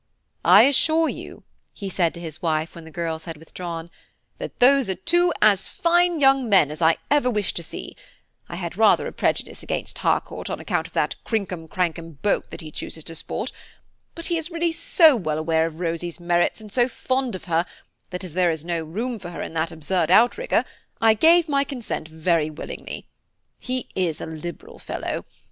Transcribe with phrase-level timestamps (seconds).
[0.43, 1.43] "I assure you,"
[1.73, 3.91] he said to his wife, when the girls had withdrawn,
[4.39, 7.95] "that those are two as fine young men as I ever wish to see;
[8.49, 12.61] I had rather a prejudice against Harcourt on account of that crinkum crankum boat that
[12.61, 13.51] he chooses to sport;
[14.15, 17.67] but he is really so well aware of Rosy's merits and so fond of her
[18.09, 20.65] that, as there is no room for her in that absurd outrigger,
[20.99, 23.05] I gave my consent very willingly.
[23.59, 25.25] He is a liberal fellow.